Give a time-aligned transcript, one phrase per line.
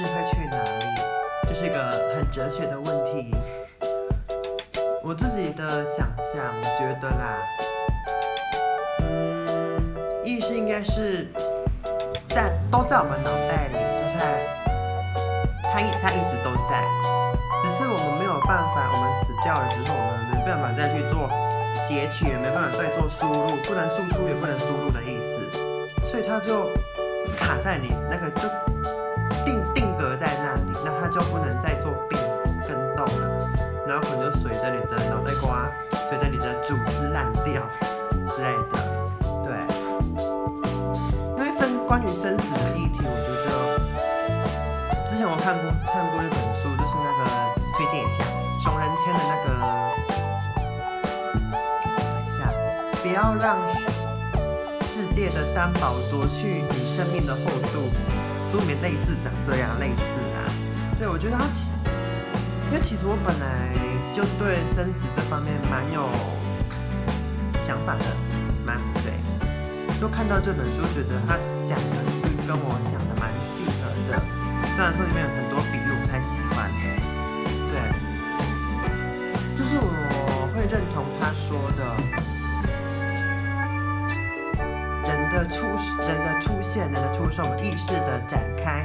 [0.00, 0.86] 世会去哪里？
[1.46, 1.76] 这是个
[2.16, 3.34] 很哲学的问题。
[5.04, 7.36] 我自己的想象，我觉得啦，
[10.24, 11.28] 意识应该是
[12.30, 14.40] 在都在我们脑袋里，就在
[15.70, 16.80] 它一它一直都在，
[17.60, 21.28] 只是我们没有办法，我们死掉了之后，我们没办法再去做
[21.86, 25.60] 截取，也没办法再做输入，不能输出也不能输入的意思，
[26.10, 26.70] 所以它就
[27.36, 28.48] 卡在你那个就
[38.40, 38.72] 之类的，
[39.44, 39.52] 对。
[41.36, 43.46] 因为生关于生死的议题，我觉得
[45.10, 47.22] 之前我看过看过一本书，就是那个
[47.76, 48.24] 推荐一下
[48.64, 49.46] 熊仁谦的那个，
[51.36, 51.92] 等
[52.24, 52.48] 一下，
[53.02, 53.60] 不要让
[54.88, 57.92] 世界的担保夺去你生命的厚度，
[58.50, 60.00] 书里面类似长这样，类似
[60.32, 60.48] 啊，
[60.96, 61.68] 所以我觉得他其，
[62.72, 63.68] 因为其实我本来
[64.16, 66.08] 就对生死这方面蛮有
[67.70, 68.04] 想法的，
[68.66, 69.14] 蛮对。
[70.00, 74.18] 就看到这本书，觉得他讲的是跟我想的蛮契合的。
[74.74, 76.66] 虽然说里面有很多比喻我不太喜欢，
[77.70, 77.78] 对，
[79.56, 79.86] 就是我
[80.52, 81.80] 会认同他说的，
[85.06, 85.62] 人的出
[86.08, 88.82] 人的出现，人的出生，意识的展开，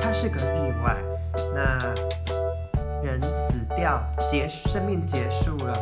[0.00, 0.96] 它是个意外。
[1.54, 1.60] 那
[3.04, 3.28] 人死
[3.76, 5.74] 掉，结生命结束了，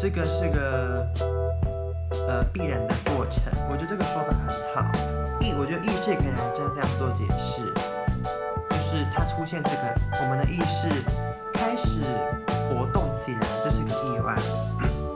[0.00, 1.43] 这个是个。
[2.28, 3.42] 呃必然的过程。
[3.68, 4.86] 我觉得这个说法很好。
[5.40, 7.72] 意，我觉得意识可以来这样做解释，
[8.70, 9.82] 就是它出现这个，
[10.22, 10.88] 我们的意识
[11.52, 12.00] 开始
[12.68, 14.34] 活动起来，这、是个意外。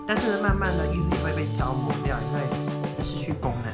[0.07, 3.73] 但是慢慢的，意识也会被消磨掉，也会失去功能。